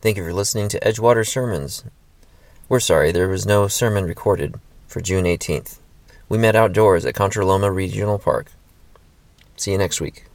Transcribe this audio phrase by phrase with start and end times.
[0.00, 1.82] Thank you for listening to Edgewater Sermons.
[2.68, 4.54] We're sorry there was no sermon recorded
[4.86, 5.78] for June 18th.
[6.28, 8.52] We met outdoors at Contra Loma Regional Park.
[9.56, 10.26] See you next week.